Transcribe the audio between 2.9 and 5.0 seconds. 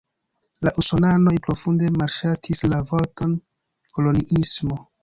vorton "koloniismo".